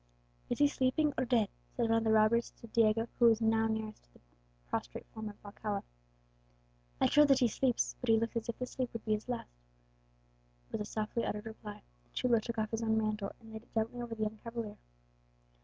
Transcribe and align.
"Is 0.49 0.57
he 0.57 0.67
sleeping 0.67 1.13
or 1.15 1.25
dead?" 1.25 1.47
said 1.77 1.87
one 1.87 1.99
of 1.99 2.03
the 2.03 2.09
robbers 2.11 2.49
to 2.59 2.65
Diego, 2.65 3.07
who 3.19 3.25
was 3.25 3.39
nearest 3.39 4.03
to 4.05 4.13
the 4.13 4.17
now 4.17 4.23
prostrate 4.67 5.05
form 5.13 5.29
of 5.29 5.35
Alcala. 5.45 5.83
"I 6.99 7.05
trow 7.05 7.23
that 7.25 7.37
he 7.37 7.47
sleeps, 7.47 7.95
but 8.01 8.09
he 8.09 8.17
looks 8.17 8.35
as 8.35 8.49
if 8.49 8.57
the 8.57 8.65
sleep 8.65 8.91
would 8.93 9.05
be 9.05 9.13
his 9.13 9.29
last," 9.29 9.59
was 10.71 10.79
the 10.79 10.85
softly 10.85 11.23
uttered 11.23 11.45
reply. 11.45 11.83
The 12.03 12.09
chulo 12.15 12.39
took 12.39 12.57
off 12.57 12.71
his 12.71 12.81
own 12.81 12.97
mantle, 12.97 13.33
and 13.39 13.53
laid 13.53 13.61
it 13.61 13.73
gently 13.75 14.01
over 14.01 14.15
the 14.15 14.23
young 14.23 14.39
cavalier. 14.43 14.77